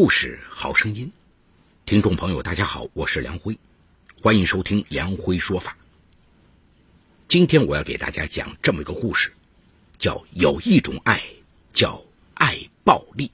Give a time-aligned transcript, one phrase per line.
[0.00, 1.10] 故事好声音，
[1.84, 3.58] 听众朋友，大家好，我是梁辉，
[4.22, 5.76] 欢迎收听梁辉说法。
[7.26, 9.32] 今天我要给大家讲这么一个故事，
[9.98, 11.20] 叫有一种爱
[11.72, 12.00] 叫
[12.34, 13.28] 爱暴力。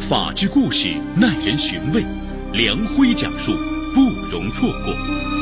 [0.00, 2.04] 法治故事耐人寻味，
[2.52, 3.52] 梁辉讲述
[3.94, 4.00] 不
[4.32, 5.37] 容错过。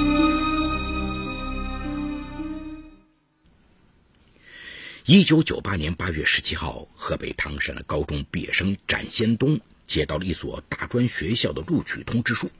[5.08, 12.50] 一九九八年八月十七号，河北唐山的高中毕业生展先东接到了一所大专学校的录取通知书。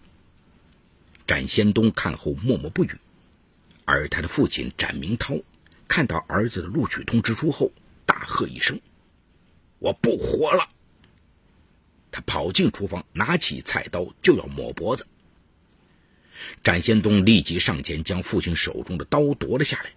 [1.27, 2.91] 展先东看后默默不语，
[3.85, 5.37] 而他的父亲展明涛
[5.89, 7.73] 看到儿子的录取通知书后，
[8.05, 8.81] 大喝一声
[9.81, 10.69] ：“我不活了！”
[12.13, 15.05] 他跑进厨房，拿起菜刀就要抹脖子。
[16.63, 19.91] 展先东立即上前将父亲手中的刀夺了下来，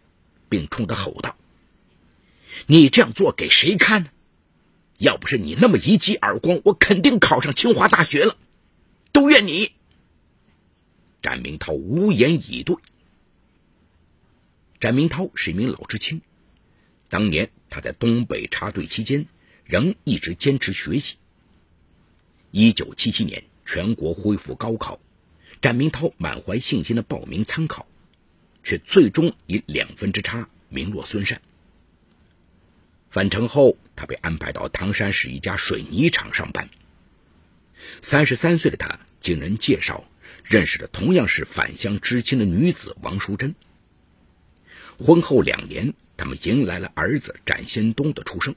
[0.49, 1.37] 并冲他吼道。
[2.67, 4.09] 你这样做给谁看呢？
[4.97, 8.35] 要不是你那么一记耳光，我肯定考上清华大学了。
[9.11, 9.71] 都怨你！
[11.21, 12.75] 展明涛无言以对。
[14.79, 16.21] 展明涛是一名老知青，
[17.07, 19.25] 当年他在东北插队期间，
[19.65, 21.15] 仍一直坚持学习。
[22.51, 24.99] 一九七七年，全国恢复高考，
[25.61, 27.87] 展明涛满怀信心的报名参考，
[28.63, 31.41] 却最终以两分之差名落孙山。
[33.11, 36.69] 返程后，他被安排到唐山市一家水泥厂上班。
[38.01, 40.03] 三十三岁的他，经人介绍
[40.43, 43.55] 认识了同样是返乡知青的女子王淑珍。
[44.99, 48.53] 婚后两年，他们迎来了儿子展先东的出生。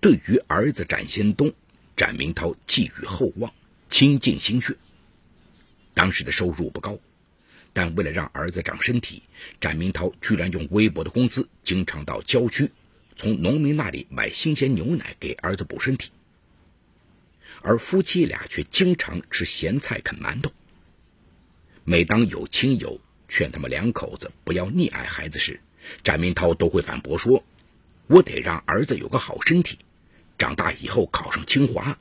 [0.00, 1.52] 对于儿子展先东，
[1.96, 3.52] 展明涛寄予厚望，
[3.88, 4.76] 倾尽心血。
[5.92, 6.98] 当时的收入不高。
[7.74, 9.24] 但为了让儿子长身体，
[9.60, 12.70] 展明涛居然用微薄的工资，经常到郊区，
[13.16, 16.12] 从农民那里买新鲜牛奶给儿子补身体。
[17.62, 20.52] 而夫妻俩却经常吃咸菜、啃馒头。
[21.82, 25.60] 每当有亲友劝他们两口子不要溺爱孩子时，
[26.04, 27.44] 展明涛都会反驳说
[28.06, 29.78] ：“我得让儿子有个好身体，
[30.38, 31.98] 长大以后考上清华，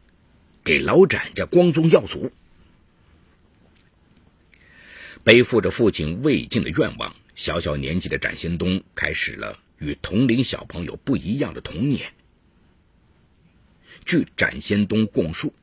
[0.64, 2.32] 给老展家光宗耀祖。”
[5.24, 12.12] 背负着父亲未尽的愿望，小小年纪的展先东开始了与同龄小朋友不一样的童年。
[14.04, 15.54] 据展先东供述，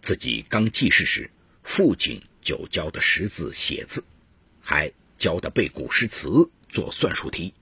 [0.00, 1.30] 自己刚记事时，
[1.62, 4.04] 父亲就教他识字写字，
[4.60, 7.54] 还教他背古诗词、做算术题。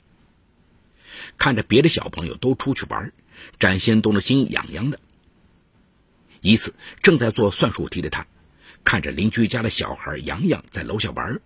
[1.39, 3.13] 看着别的小朋友都出去玩，
[3.61, 4.99] 展先东的心痒痒的。
[6.41, 8.27] 一次，正在做算术题的他。
[8.85, 11.41] 看着邻居家的小孩洋洋在楼下玩，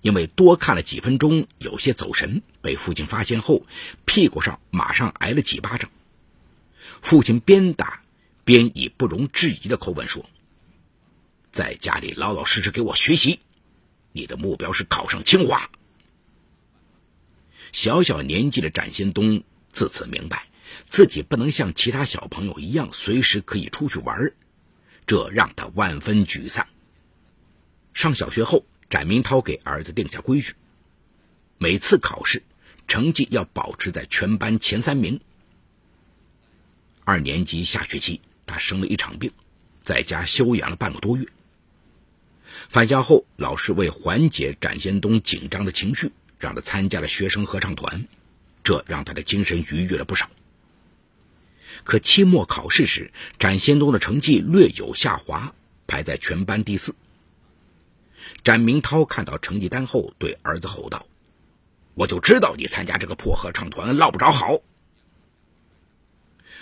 [0.00, 3.66] 因为多看了几分钟，有些走神，被父亲发现后，
[4.04, 5.90] 屁股上马上挨了几巴掌。
[7.02, 8.02] 父亲边打
[8.44, 10.24] 边以不容置疑的口吻说
[11.52, 13.40] ：“在家里老老实实给我学习，
[14.12, 15.70] 你的目标是考上清华。”
[17.72, 19.42] 小小年纪的展先东
[19.72, 20.46] 自此明白，
[20.86, 24.32] 自己不能像其他小朋友一样随时可以出去玩。
[25.06, 26.66] 这让他万分沮丧。
[27.92, 30.54] 上小学后，展明涛给儿子定下规矩：
[31.58, 32.42] 每次考试
[32.88, 35.20] 成绩要保持在全班前三名。
[37.04, 39.30] 二年级下学期，他生了一场病，
[39.82, 41.26] 在家休养了半个多月。
[42.68, 48.06] 返校后，老师为缓解展先东紧张的情绪，让他参加了学生合唱团，
[48.62, 50.30] 这让他的精神愉悦了不少。
[51.82, 55.52] 可期末考试时，展先东的成绩略有下滑，
[55.86, 56.94] 排在全班第四。
[58.42, 61.06] 展明涛看到成绩单后，对儿子吼道
[61.94, 64.60] ：“我就知道你参加这个破合唱团落不着好。”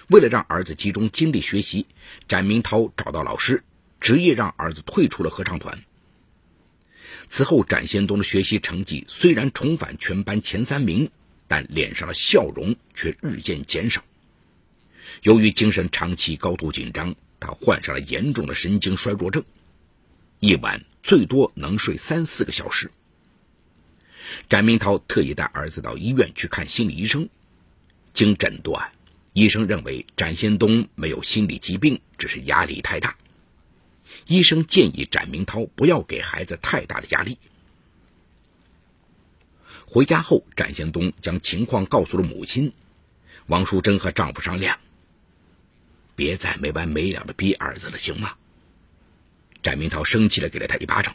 [0.08, 1.86] 为了让儿子集中精力学习，
[2.26, 3.62] 展明涛找到老师，
[4.00, 5.84] 执意让儿子退出了合唱团。
[7.28, 11.10] 此后，展先东的学习成绩虽然重返全班前三名，
[11.46, 14.02] 但脸上的笑容却日渐减少。
[15.22, 19.44] 由于精神长期高度紧张，他患上了严重的神经衰弱症，
[20.40, 22.90] 一晚最多能睡三四个小时。
[24.48, 27.28] 展明涛特意带儿子到医院去看心理医生，
[28.12, 28.92] 经诊断，
[29.34, 33.16] 医生认为展先东没有心理疾病，只是压力太大。
[34.26, 37.38] 医生建议展明涛不要给孩子太大的压力。
[39.84, 42.72] 回家后，展先东将情况告诉了母亲
[43.46, 44.78] 王淑珍和丈夫商量。
[46.14, 48.34] 别再没完没了的逼儿子了，行吗？
[49.62, 51.14] 展明涛生气的给了他一巴掌。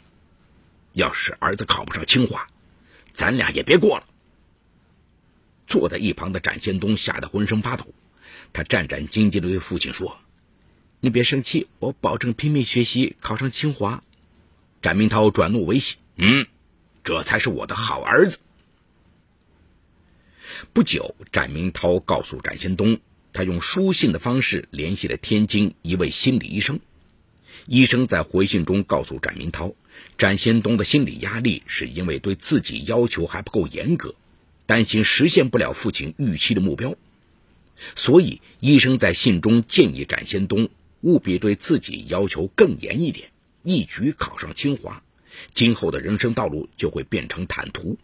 [0.94, 2.46] 要是儿子考不上清华，
[3.12, 4.06] 咱俩也别过了。
[5.66, 7.86] 坐在一旁的展先东吓得浑身发抖，
[8.52, 10.18] 他战战兢兢的对父亲说
[11.00, 14.02] ：“你别生气，我保证拼命学习，考上清华。”
[14.80, 16.46] 展明涛转怒为喜：“嗯，
[17.04, 18.38] 这才是我的好儿子。”
[20.72, 22.98] 不久，展明涛告诉展先东，
[23.38, 26.80] 他用书信的方式联系了天津一位心理医生。
[27.68, 29.72] 医生在回信中告诉展明涛，
[30.16, 34.16] 展先东的心理压力是因为对自己要求还不够严格，
[34.66, 36.96] 担心实现不了父亲预期的目标，
[37.94, 40.68] 所以医生在信中建议展先东
[41.02, 43.30] 务必对自己要求更严一点，
[43.62, 45.00] 一举考上清华，
[45.52, 47.96] 今后的人生道路就会变成坦途。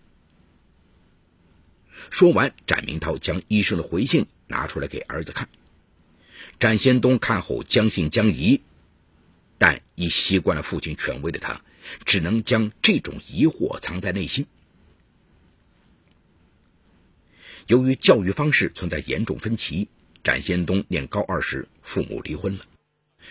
[2.11, 5.49] 说完，展明涛将医生的回信拿出来给儿子看。
[6.59, 8.61] 展先东看后将信将疑，
[9.59, 11.61] 但已习惯了父亲权威的他，
[12.05, 14.47] 只能将这种疑惑藏在内心。
[17.67, 19.89] 由于教育方式存在严重分歧，
[20.23, 22.67] 展先东念高二时，父母离婚了，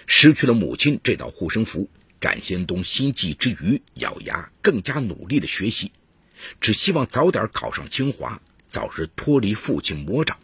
[0.07, 1.89] 失去了母亲这道护身符。
[2.19, 5.91] 展先东心悸之余，咬牙更加努力的学习，
[6.61, 8.41] 只希望早点考上清华。
[8.73, 10.39] 早日脱离父亲魔掌。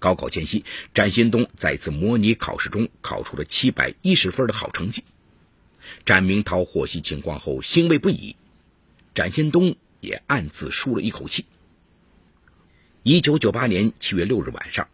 [0.00, 5.04] 高考前夕，展先东在一次模拟考试中考出了七百一十分的好成绩。
[6.04, 8.34] 展明涛获悉情况后欣慰不已，
[9.14, 11.44] 展先东也暗自舒了一口气。
[13.04, 14.88] 一九九八年七月六日晚上，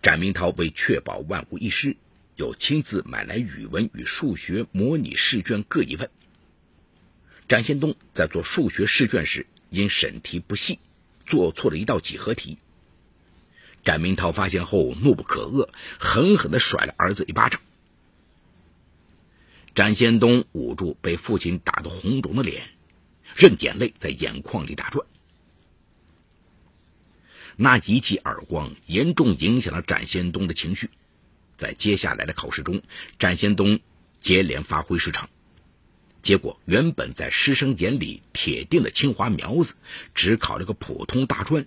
[0.00, 1.96] 展明涛为确保万无一失，
[2.36, 6.08] 又亲自买来语文与数学模拟试卷各一份。
[7.48, 10.78] 展先东在做数学试卷时，因审题不细。
[11.30, 12.58] 做错了一道几何题，
[13.84, 15.68] 展明涛发现后怒不可遏，
[16.00, 17.60] 狠狠地甩了儿子一巴掌。
[19.76, 22.64] 展先东捂住被父亲打得红肿的脸，
[23.36, 25.06] 任眼泪在眼眶里打转。
[27.54, 30.90] 那一记耳光严重影响了展先东的情绪，
[31.56, 32.82] 在接下来的考试中，
[33.20, 33.78] 展先东
[34.18, 35.30] 接连发挥失常。
[36.30, 39.74] 结果，原本在师生眼里铁定的清华苗子，
[40.14, 41.66] 只考了个普通大专。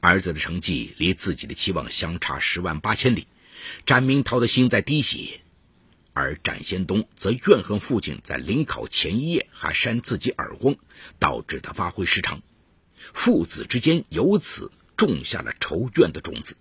[0.00, 3.26] 儿子的成绩离自己的期望相差十万八千里，
[3.86, 5.40] 展明涛的心在滴血，
[6.12, 10.76] 而展先东则怨恨父亲在临考前一夜还扇自己耳光，
[11.18, 12.42] 导致他发挥失常，
[13.14, 16.58] 父子之间由此种下了仇怨的种子。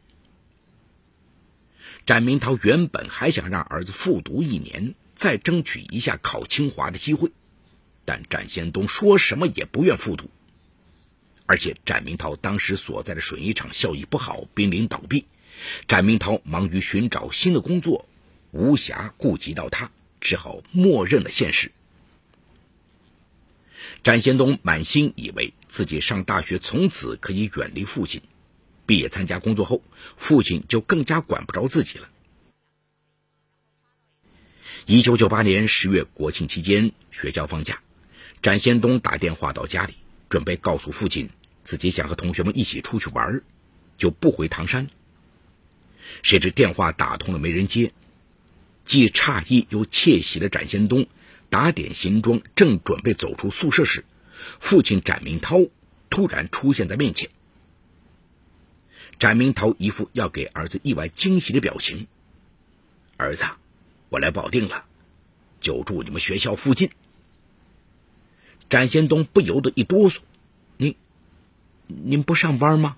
[2.06, 4.96] 展明涛原本还想让儿子复读一年。
[5.20, 7.30] 再争取一下考清华的机会，
[8.06, 10.30] 但展先东说什么也不愿复读。
[11.46, 15.26] 而且展明涛当时所在的水泥厂效益不好，濒临倒闭，
[15.90, 18.08] 展明涛忙于寻找新的工作，
[18.52, 21.74] 无暇顾及到他，只好默认了现实。
[24.04, 28.22] 展先东满心以为自己上大学从此可以远离父亲，
[28.86, 29.82] 毕业参加工作后，
[30.16, 32.08] 父亲就更加管不着自己了。
[34.92, 37.80] 一九九八年十月国庆期间，学校放假，
[38.42, 39.94] 展先东打电话到家里，
[40.30, 41.30] 准备告诉父亲
[41.64, 43.44] 自己想和同学们一起出去玩，
[44.00, 44.88] 就不回唐山。
[46.24, 47.94] 谁知电话打通了没人接，
[48.84, 51.06] 既诧异又窃喜的展先东
[51.52, 54.06] 打点行装，正准备走出宿舍时，
[54.58, 55.68] 父亲展明涛
[56.10, 57.30] 突然出现在面前。
[59.20, 62.08] 展明涛一副要给儿子意外惊喜的表情，
[63.18, 63.46] 儿子。
[64.10, 64.86] 我来保定了，
[65.60, 66.90] 就住你们学校附近。
[68.70, 70.20] 展先东不由得一哆嗦
[70.78, 70.96] ：“您，
[71.88, 72.98] 您不上班吗？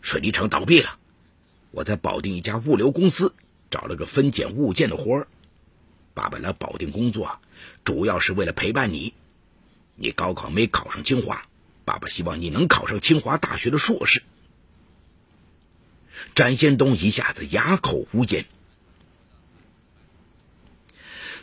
[0.00, 0.98] 水泥厂倒闭了，
[1.70, 3.34] 我在保定一家物流公司
[3.70, 5.28] 找了个分拣物件的活儿。
[6.14, 7.38] 爸爸来保定工作，
[7.84, 9.14] 主要是为了陪伴你。
[9.96, 11.46] 你高考没考上清华，
[11.84, 14.22] 爸爸希望你能考上清华大学的硕士。”
[16.34, 18.46] 展先东一下子哑口无言。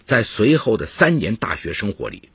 [0.06, 2.30] 在随后的三年大学生活里，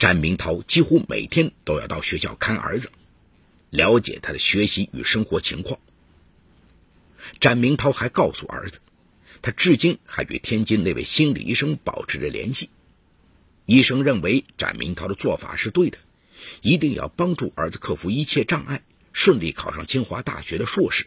[0.00, 2.90] 展明涛几乎每天都要到学校看儿子，
[3.70, 5.78] 了解他的学习与生活情况。
[7.38, 8.80] 展明涛还告诉儿子，
[9.42, 12.68] 他至今还与天津那位心理医生保持着联系。
[13.64, 15.98] 医生认为展明涛的做法是对的，
[16.62, 21.06] 一定要帮助儿子克服一切障碍，顺利考上清华大学的硕士。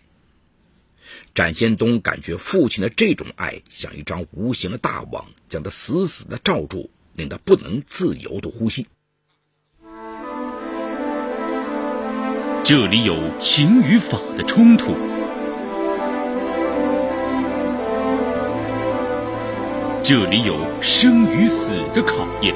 [1.34, 8.88] 展先东感觉父亲的这种爱像一张无形的大网，将他死死的罩住，令他不能自由的呼吸。
[12.64, 14.94] 这里有情与法的冲突，
[20.04, 22.54] 这里有生与死的考验。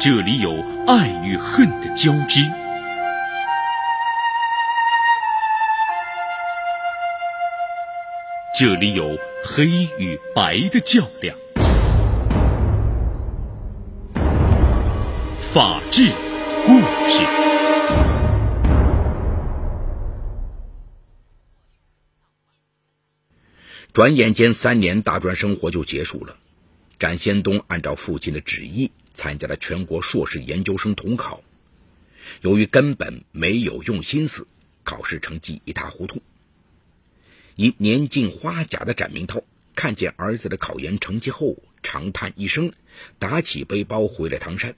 [0.00, 0.52] 这里有
[0.86, 2.40] 爱与恨的交织，
[8.56, 9.66] 这里有黑
[9.98, 11.36] 与白的较量。
[15.36, 16.12] 法治
[16.64, 17.26] 故事。
[23.92, 26.36] 转眼间，三年大专生活就结束了。
[27.00, 28.92] 展先东按照父亲的旨意。
[29.14, 31.42] 参加了全国硕士研究生统考，
[32.40, 34.46] 由于根本没有用心思，
[34.84, 36.20] 考试成绩一塌糊涂。
[37.56, 39.44] 已年近花甲的展明涛
[39.76, 42.72] 看见儿子的考研成绩后，长叹一声，
[43.18, 44.74] 打起背包回了唐山。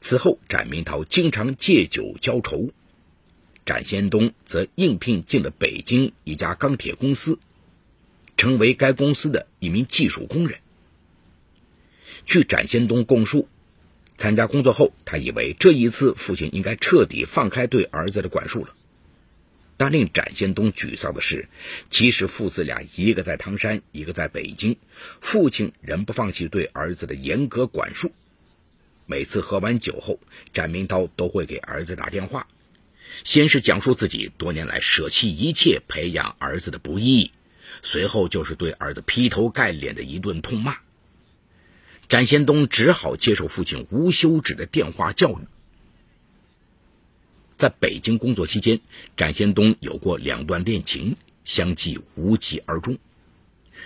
[0.00, 2.70] 此后，展明涛经常借酒浇愁，
[3.66, 7.38] 展先东则应聘进了北京一家钢铁公司，
[8.36, 10.58] 成为该公司的一名技术工人。
[12.24, 13.48] 据展先东供述，
[14.16, 18.74] 参加工作后，他以为这一次父亲应该彻底放开对儿子的管束了。
[19.80, 21.48] 但令展先东沮丧的是，
[21.88, 24.76] 即使父子俩一个在唐山，一个在北京，
[25.22, 28.12] 父亲仍不放弃对儿子的严格管束。
[29.06, 30.20] 每次喝完酒后，
[30.52, 32.46] 展明涛都会给儿子打电话，
[33.24, 37.30] 先是讲述自己多年来舍弃一切培养儿子的不易，
[37.80, 40.76] 随后就是对儿子劈头盖脸的一顿痛骂。
[42.06, 45.46] 展先东只好接受父亲无休止的电话教育。
[47.60, 48.80] 在北京工作期间，
[49.18, 52.96] 展先东有过两段恋情，相继无疾而终。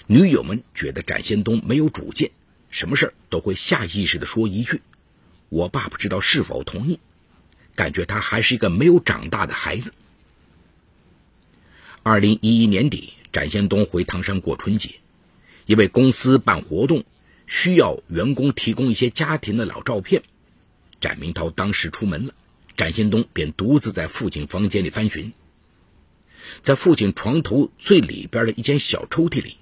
[0.06, 2.30] 女友们觉得展先东没有主见，
[2.70, 4.80] 什么事都会下意识的说一句
[5.50, 7.00] ：“我爸不知道是否同意。”
[7.74, 9.92] 感觉他还是一个没有长大的孩子。
[12.04, 15.00] 二零一一年底，展先东回唐山过春节，
[15.66, 17.04] 因为公司办活动。
[17.48, 20.22] 需要员工提供一些家庭的老照片，
[21.00, 22.34] 展明涛当时出门了，
[22.76, 25.32] 展先东便独自在父亲房间里翻寻，
[26.60, 29.58] 在父亲床头最里边的一间小抽屉里，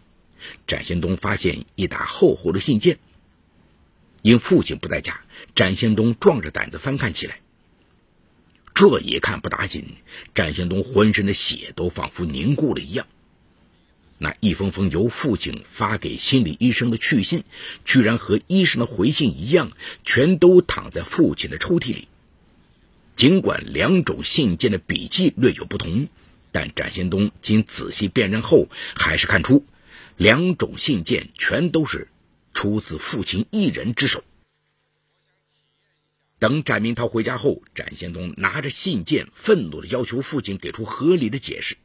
[0.67, 2.99] 展先东发现一沓厚厚的信件。
[4.23, 5.21] 因父亲不在家，
[5.55, 7.41] 展先东壮着胆子翻看起来。
[8.73, 9.97] 这一看不打紧，
[10.35, 13.07] 展先东浑身的血都仿佛凝固了一样。
[14.19, 17.45] 那一封封由父亲发给心理医生的去信，
[17.85, 19.73] 居然和医生的回信一样，
[20.05, 22.09] 全都躺在父亲的抽屉里。
[23.23, 26.09] 尽管两种信件的笔迹略有不同，
[26.51, 29.65] 但展先东经仔细辨认后，还是看出
[30.17, 32.09] 两种信件全都是
[32.53, 34.25] 出自父亲一人之手。
[36.41, 41.77] 等展明涛回家后，展先东拿着信件，愤怒的要求父亲给出合理的解释。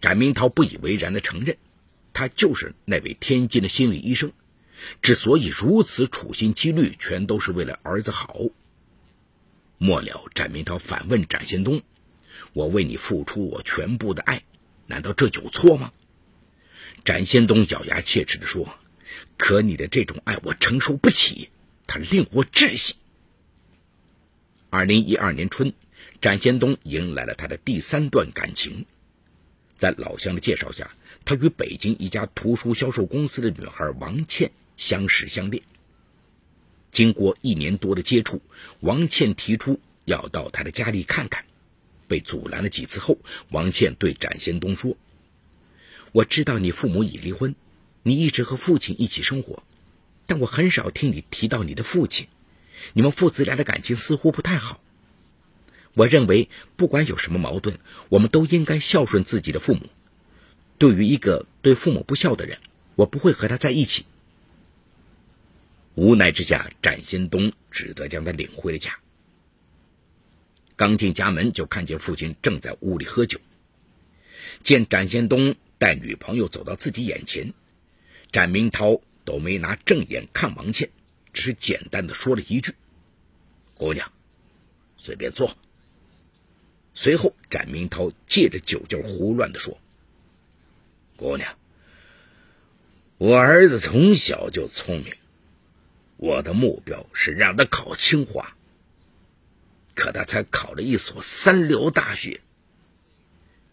[0.00, 1.58] 展明涛不以为然的承认，
[2.14, 4.32] 他就是那位天津的心理医生，
[5.02, 8.34] 之所以如此处心积虑，全都是为了儿子好。
[9.82, 11.82] 末了，展明涛反问展先东
[12.54, 14.44] ：“我为你付出我全部的爱，
[14.86, 15.92] 难道这有错吗？”
[17.04, 18.78] 展先东咬牙切齿地说
[19.36, 21.48] ：“可你的这种爱我承受不起，
[21.88, 22.94] 它令我窒息。”
[24.70, 25.72] 二零一二年春，
[26.20, 28.86] 展先东迎来了他的第三段感情。
[29.76, 35.60] 在老乡的介绍下，他与北京一家图书销售公司的女孩王倩相识相恋。
[36.92, 38.42] 经过一年多的接触，
[38.80, 41.46] 王倩提出要到他的家里看看，
[42.06, 43.16] 被阻拦了几次后，
[43.48, 44.94] 王倩对展先东说
[46.12, 47.54] ：“我知道你父母已离婚，
[48.02, 49.62] 你一直和父亲一起生活，
[50.26, 52.28] 但我很少听你提到你的父亲，
[52.92, 54.78] 你们父子俩的感情似乎不太好。”
[55.94, 57.78] 我认为，不管有什么矛盾，
[58.10, 59.88] 我们都应该孝顺自己的父母。
[60.76, 62.58] 对于一个对父母不孝的人，
[62.96, 64.04] 我不会和他在一起。
[65.94, 68.98] 无奈之下，展先东只得将他领回了家。
[70.76, 73.40] 刚进家门，就看见父亲正在屋里喝酒。
[74.62, 77.52] 见展先东带女朋友走到自己眼前，
[78.32, 80.88] 展明涛都没拿正眼看王倩，
[81.32, 82.72] 只是简单的说了一句
[83.76, 84.10] ：“姑娘，
[84.96, 85.56] 随便坐。”
[86.94, 89.78] 随后，展明涛借着酒劲胡乱的说
[91.16, 91.56] ：“姑娘，
[93.18, 95.14] 我儿子从小就聪明，
[96.22, 98.56] 我的目标是让他考清华。
[99.92, 102.40] 可他才考了一所三流大学，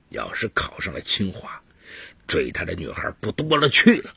[0.10, 1.62] 要是考上了清华，
[2.28, 4.16] 追他的女孩不多了去了。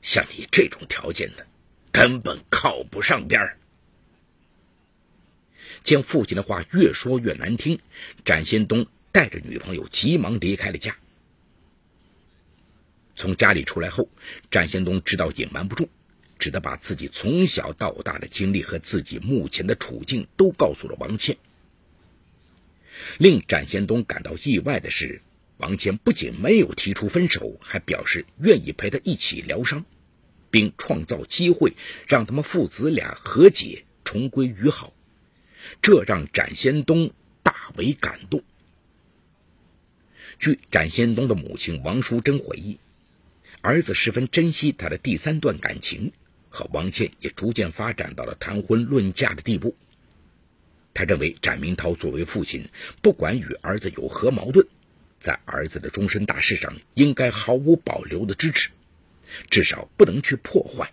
[0.00, 1.44] 像你这种条件的，
[1.90, 3.58] 根本靠不上边儿。”
[5.82, 7.80] 见父亲的话越说越难听，
[8.24, 10.96] 展先东带着女朋友急忙离开了家。
[13.16, 14.08] 从家里出来后，
[14.52, 15.88] 展先东知道隐瞒不住，
[16.40, 21.36] 只得把自己从小到大的经历和自己目前的处境都告诉了王倩。
[23.18, 25.22] 令展先东感到意外的是，
[25.58, 29.84] 王倩不仅没有提出分手，还表示愿意陪他一起疗伤，
[30.50, 31.74] 并创造机会
[32.08, 34.92] 让他们父子俩和解，重归于好。
[35.82, 38.42] 这让展先东大为感动。
[40.38, 42.78] 据展先东的母亲王淑珍回忆，
[43.60, 46.12] 儿子十分珍惜他的第三段感情，
[46.50, 49.74] 和王倩也逐渐发展到了谈婚论嫁的地步。
[50.92, 52.68] 他认为展明涛作为父亲，
[53.00, 54.66] 不管与儿子有何矛盾，
[55.20, 58.70] 在儿子的终身大事上应该毫无保留的支持，
[59.48, 60.92] 至少不能去破坏。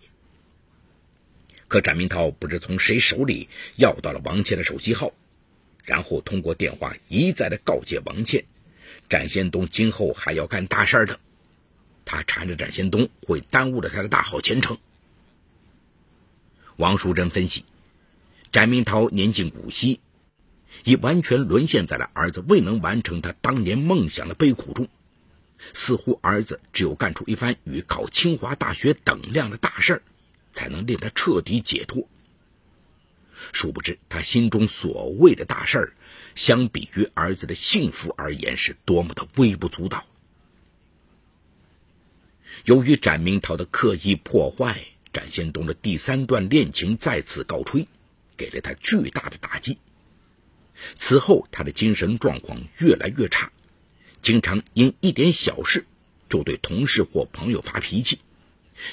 [1.67, 5.11] 可展明涛不知从谁手里要到了王倩的手机号，
[5.83, 8.45] 然后通过电话一再的告诫王倩，
[9.09, 11.19] 展先东今后还要干大事的，
[12.05, 14.77] 他缠着展先东会耽误了他的大好前程。
[16.77, 17.65] 王淑珍分析。
[18.51, 19.99] 翟明涛年近古稀，
[20.85, 24.87] 已完全沦陷在了儿子未能完成他当年梦想的悲苦中。
[25.73, 30.01] 似乎儿子只有干出一番与考清华大学等量的大事儿，
[30.53, 32.07] 才能令他彻底解脱。
[33.53, 35.93] 殊不知，他心中所谓的大事儿，
[36.35, 40.05] 相比于儿子的幸福而言，是多么的微不足道。
[42.65, 47.87] 由于展明涛的刻意破坏，展先东的第三段恋情再次告吹。
[48.37, 49.79] 给了他巨大的打击。
[50.95, 53.51] 此后，他的精神状况越来越差，
[54.21, 55.87] 经常因一点小事
[56.29, 58.19] 就对同事或朋友发脾气。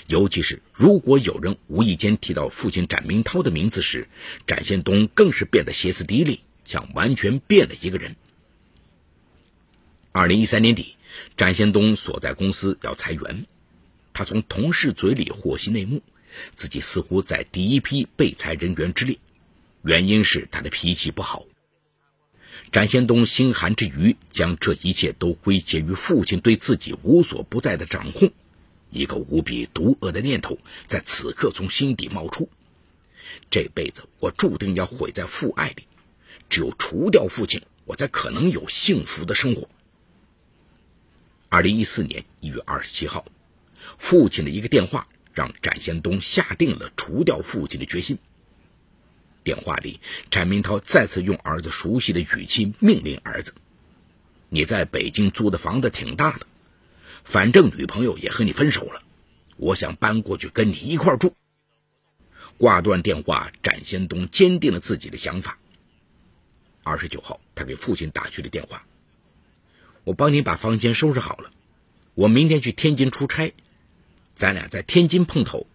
[0.07, 4.09] 尤其是如果有人无意间提到父亲展明涛的名字时，
[4.47, 8.17] 展先东更是变得歇斯底里，像完全变了一个人。
[10.13, 10.97] 二零一三年底，
[11.37, 13.45] 展先东所在公司要裁员，
[14.15, 16.01] 他从同事嘴里获悉内幕，
[16.55, 19.19] 自己似乎在第一批被裁人员之列。
[19.83, 21.45] 原因是他的脾气不好。
[22.73, 28.33] 展先东心寒之余，将这一切都归结于父亲对自己无所不在的掌控。
[28.91, 32.49] 一个无比毒恶的念头在此刻从心底冒出：
[33.51, 35.89] 这辈子我注定要毁在父爱里，
[36.49, 39.69] 只有除掉父亲，我才可能有幸福的生活。
[41.49, 43.25] 二零一四年一月二十七号，
[43.99, 48.19] 父亲的一个电话让展先东下定了除掉父亲的决心。
[49.43, 53.53] 电话里，展明涛再次用儿子熟悉的语气命令儿子
[54.49, 56.47] ：“你在北京租的房子挺大的，
[57.25, 59.03] 反正女朋友也和你分手了，
[59.59, 61.35] 我想搬过去跟你一块住。”
[62.57, 65.59] 挂断电话，展先东坚定了自己的想法。
[66.83, 68.87] 二十九号，他给父亲打去了电话
[70.05, 71.51] ：“我帮你把房间收拾好了，
[72.15, 73.53] 我明天去天津出差，
[74.35, 75.67] 咱俩在天津碰头，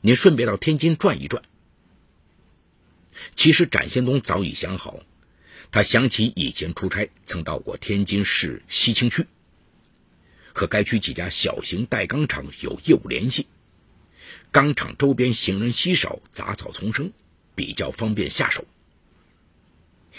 [0.00, 1.42] 你顺便到天津转一转。”
[3.34, 5.00] 其实展先东早已想好，
[5.72, 9.26] 他想起以前出差曾到过天津市西青区，
[10.54, 13.46] 和该区几家小型代钢厂有业务联系，
[14.52, 17.12] 钢厂周边行人稀少，杂草丛生，
[17.56, 18.64] 比较方便下手。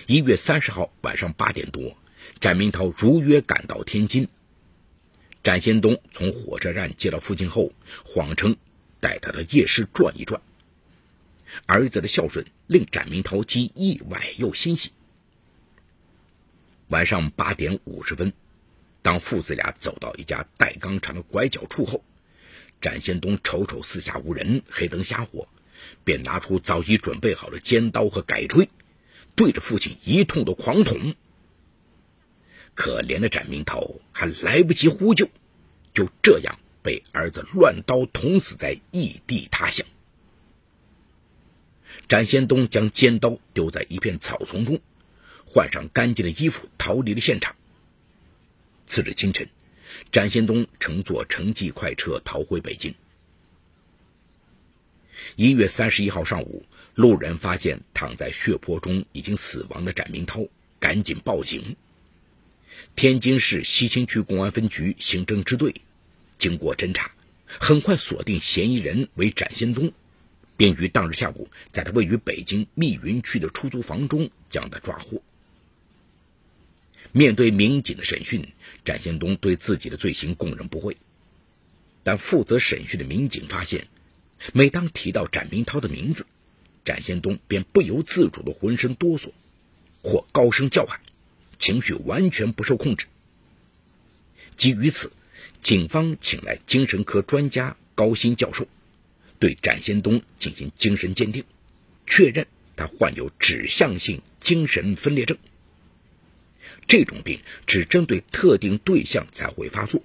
[0.08, 1.98] 一月三十号晚上八点多，
[2.42, 4.28] 展明涛如约赶到天津。
[5.41, 7.71] 展先东从火车站接到父亲后，
[8.04, 8.56] 谎称
[8.99, 10.41] 带他到夜市转一转。
[11.65, 14.91] 儿子的孝顺令展明涛既意外又欣喜。
[16.89, 18.34] 晚上八点五十分，
[19.02, 22.04] 当父子俩走到一家带钢厂的拐角处后，
[22.82, 25.47] 展先东瞅瞅四下无人，黑灯瞎火，
[26.04, 28.69] 便拿出早已准备好的尖刀和改锥，
[29.36, 31.15] 对着父亲一通的狂捅。
[32.80, 35.30] 可怜的展明涛还来不及呼救，
[35.94, 39.86] 就这样被儿子乱刀捅死在异地他乡。
[42.08, 44.80] 展先东将尖刀丢在一片草丛中，
[45.46, 47.54] 换上干净的衣服逃离了现场。
[48.88, 49.50] 次日清晨，
[50.10, 52.96] 展先东乘坐城际快车逃回北京。
[55.36, 56.63] 一月三十一号上午，
[56.96, 60.46] 路人发现躺在血泊中已经死亡的展明涛，
[60.80, 61.76] 赶紧报警。
[62.96, 65.76] 天津市西青区公安分局刑侦支队
[66.38, 67.12] 经过侦查，
[67.46, 69.92] 很快锁定嫌疑人为展先东。
[70.58, 75.22] 并于当日下午，在他位于北京密云区的出租房中将他抓获。
[77.13, 78.46] 面对民警的审讯，
[78.84, 80.98] 展先东对自己的罪行供认不讳。
[82.04, 83.88] 但负责审讯的民警发现，
[84.52, 86.26] 每当提到展明涛的名字，
[86.84, 89.32] 展先东便不由自主的浑身哆嗦，
[90.04, 91.00] 或高声叫喊，
[91.60, 93.06] 情绪完全不受控制。
[94.58, 95.12] 基于此，
[95.62, 98.67] 警方请来精神科专家高鑫教授。
[99.38, 101.45] 对展先东进行精神鉴定，
[102.06, 102.45] 确认
[102.76, 105.38] 他患有指向性精神分裂症。
[106.88, 110.02] 这种病只针对特定对象才会发作，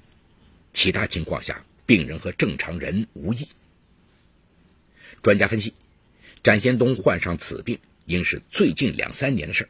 [0.73, 3.49] 其他情况下病人和正常人无异。
[5.21, 5.73] 专家分析，
[6.43, 9.69] 展先东患上此病应是最近两三年的事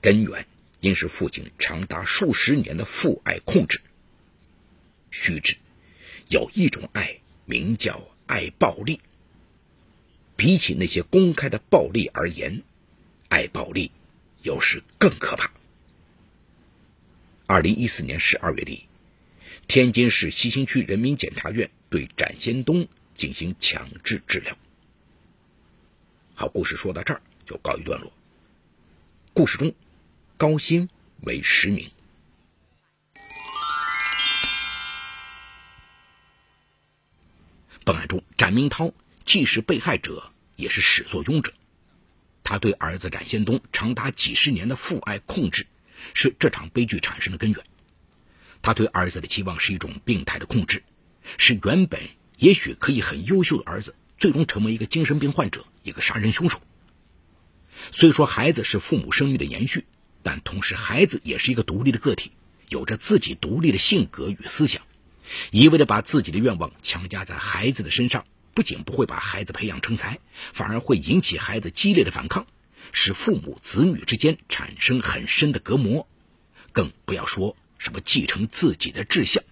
[0.00, 0.46] 根源
[0.86, 3.80] 因是父亲长达数十年的父爱控制。
[5.10, 5.56] 须知，
[6.28, 9.00] 有一种爱名叫爱暴力。
[10.36, 12.62] 比起那些公开的暴力而言，
[13.28, 13.90] 爱暴力
[14.42, 15.50] 有时更可怕。
[17.46, 18.86] 二零一四年十二月底，
[19.66, 24.56] 天津市西青区人民检察院对展先东进行强制治疗。
[26.34, 28.12] 好，故事说到这儿就告一段落。
[29.32, 29.74] 故事中，
[30.38, 30.90] 高薪
[31.22, 31.90] 为实名。
[37.84, 38.92] 本案中，展明涛
[39.24, 41.54] 既是被害者，也是始作俑者。
[42.44, 45.66] 他对儿子展先东长达几十年的父爱控制，
[46.12, 47.64] 是这场悲剧产生的根源。
[48.60, 50.82] 他对儿子的期望是一种病态的控制，
[51.38, 52.02] 使原本
[52.36, 56.60] 也许可以很优秀的儿子，最终成为一个精神病患者，一个杀人凶手。
[57.90, 59.86] 虽说孩子是父母生育的延续，
[60.26, 62.32] 但同时孩子也是一个独立的个体，
[62.68, 64.82] 有着自己独立的性格与思想。
[65.52, 70.18] 一味的把自己的愿望强加在孩子的身上，不仅不会把孩子培养成才，
[70.52, 72.44] 反而会引起孩子激烈的反抗，
[72.90, 76.08] 使父母子女之间产生很深的隔膜，
[76.72, 79.44] 更不要说什么继承自己的志向。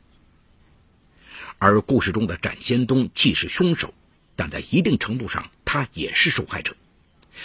[1.58, 3.94] 而故事中的展先东既是凶手，
[4.34, 6.74] 但在一定程度上，他也是受害者。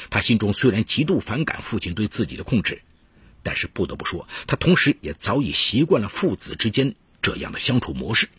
[0.09, 2.81] 他心中虽然极度反感父亲对自己的控制，
[3.43, 6.95] 但是不得不说，他同时也早已习惯了父子之间。
[7.21, 8.29] 这样的相处模式，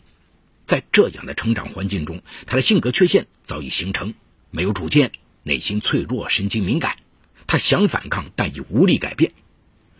[0.65, 4.15] 在这样的成长环境中，他的性格缺陷早已形成，
[4.49, 5.11] 没有主见，
[5.43, 6.97] 内心脆弱，神经敏感。
[7.45, 9.33] 他想反抗，但已无力改变。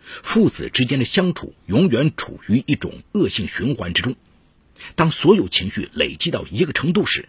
[0.02, 4.16] 父子之间的相处永远处于一种恶性循环之中。
[4.96, 7.28] 当所有情绪累积到一个程度时，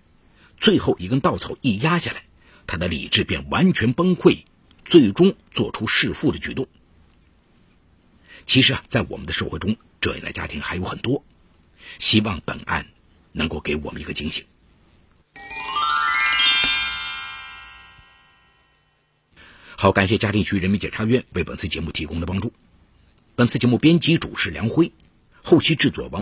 [0.57, 2.23] 最后一根稻草一压下来，
[2.65, 4.39] 他的理智便完全崩溃，
[4.85, 6.67] 最终做出弑父的举动。
[8.45, 11.23] 其实啊，在我们的社会中，这样的家庭还有很多。
[11.99, 12.87] 希望本案
[13.31, 14.45] 能够给我们一个警醒。
[19.75, 22.53] 好，感谢嘉定区人民检察院为本次节目提供的帮助。
[23.35, 24.91] 本次节目编辑主持梁辉，
[25.41, 26.11] 后期制作王。